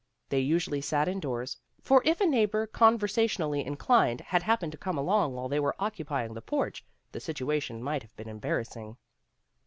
They 0.29 0.39
usually 0.39 0.81
sat 0.81 1.07
indoors, 1.07 1.57
for 1.83 2.01
if 2.05 2.19
a 2.19 2.25
neighbor 2.25 2.65
conversationally 2.65 3.63
inclined 3.63 4.19
had 4.21 4.41
happened 4.41 4.71
to 4.71 4.77
come 4.79 4.97
along 4.97 5.35
while 5.35 5.47
they 5.47 5.59
were 5.59 5.75
occupying 5.77 6.33
the 6.33 6.41
porch 6.41 6.83
the 7.11 7.19
situation 7.19 7.83
might 7.83 8.01
have 8.01 8.15
been 8.17 8.27
embarrassing. 8.27 8.97